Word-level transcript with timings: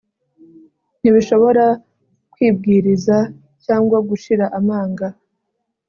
Ntibishobora 0.99 1.65
kwibwiriza 2.33 3.17
cyangwa 3.65 3.97
gushira 4.09 4.45
amanga 4.59 5.07